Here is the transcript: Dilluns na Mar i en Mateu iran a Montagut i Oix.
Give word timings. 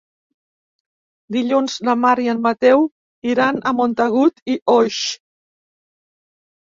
Dilluns 1.35 1.75
na 1.89 1.95
Mar 2.07 2.15
i 2.25 2.25
en 2.33 2.41
Mateu 2.47 2.87
iran 3.35 3.61
a 3.69 3.75
Montagut 3.83 4.45
i 4.55 4.59
Oix. 4.79 4.99